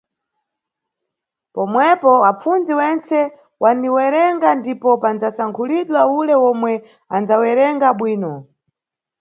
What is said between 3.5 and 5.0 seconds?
waniwerenga ndipo